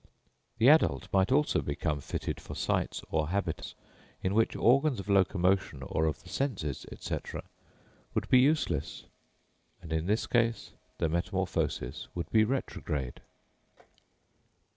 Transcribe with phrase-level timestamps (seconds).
[0.57, 3.75] The adult might also become fitted for sites or habits,
[4.23, 7.17] in which organs of locomotion or of the senses, &c.,
[8.15, 9.03] would be useless;
[9.79, 13.21] and in this case the metamorphosis would be retrograde.